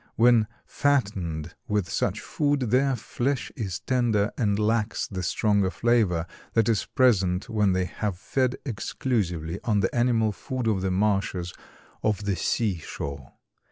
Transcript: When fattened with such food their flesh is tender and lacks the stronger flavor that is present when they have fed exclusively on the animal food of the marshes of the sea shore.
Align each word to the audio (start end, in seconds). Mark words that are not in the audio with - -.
When 0.15 0.47
fattened 0.65 1.53
with 1.67 1.87
such 1.87 2.21
food 2.21 2.71
their 2.71 2.95
flesh 2.95 3.51
is 3.55 3.79
tender 3.81 4.31
and 4.35 4.57
lacks 4.57 5.07
the 5.07 5.21
stronger 5.21 5.69
flavor 5.69 6.25
that 6.53 6.67
is 6.67 6.85
present 6.85 7.47
when 7.51 7.73
they 7.73 7.85
have 7.85 8.17
fed 8.17 8.55
exclusively 8.65 9.59
on 9.63 9.81
the 9.81 9.93
animal 9.95 10.31
food 10.31 10.65
of 10.67 10.81
the 10.81 10.89
marshes 10.89 11.53
of 12.01 12.25
the 12.25 12.35
sea 12.35 12.79
shore. 12.79 13.33